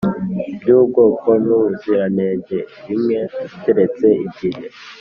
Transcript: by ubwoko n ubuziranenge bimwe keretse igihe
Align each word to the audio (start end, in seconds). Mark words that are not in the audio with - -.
by 0.59 0.69
ubwoko 0.77 1.27
n 1.43 1.47
ubuziranenge 1.57 2.57
bimwe 2.87 3.19
keretse 3.61 4.07
igihe 4.27 4.63